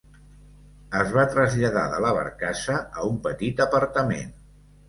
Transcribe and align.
Es 1.01 1.11
va 1.17 1.25
traslladar 1.35 1.83
de 1.93 2.01
la 2.05 2.13
barcassa 2.21 2.81
a 3.03 3.07
un 3.11 3.23
petit 3.29 3.63
apartament. 3.71 4.37